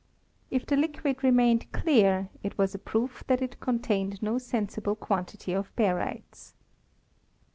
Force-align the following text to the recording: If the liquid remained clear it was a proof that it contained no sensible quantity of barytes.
If 0.49 0.65
the 0.65 0.77
liquid 0.77 1.23
remained 1.23 1.71
clear 1.73 2.29
it 2.41 2.57
was 2.57 2.73
a 2.73 2.79
proof 2.79 3.23
that 3.27 3.39
it 3.39 3.59
contained 3.59 4.19
no 4.19 4.39
sensible 4.39 4.95
quantity 4.95 5.53
of 5.53 5.71
barytes. 5.75 6.55